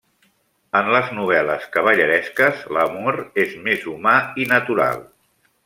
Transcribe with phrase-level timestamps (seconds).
[0.79, 5.07] En les novel·les cavalleresques, l'amor és més humà i natural.